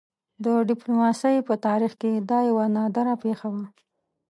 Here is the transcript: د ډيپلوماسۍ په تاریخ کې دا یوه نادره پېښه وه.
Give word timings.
د 0.43 0.45
ډيپلوماسۍ 0.69 1.35
په 1.47 1.53
تاریخ 1.67 1.93
کې 2.01 2.11
دا 2.29 2.39
یوه 2.49 2.65
نادره 2.75 3.15
پېښه 3.23 3.47
وه. 3.53 3.63